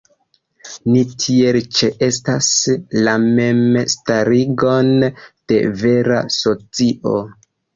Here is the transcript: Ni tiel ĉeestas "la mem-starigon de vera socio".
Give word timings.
Ni 0.93 1.01
tiel 1.23 1.59
ĉeestas 1.79 2.49
"la 3.09 3.13
mem-starigon 3.25 4.91
de 5.09 5.61
vera 5.85 6.25
socio". 6.41 7.17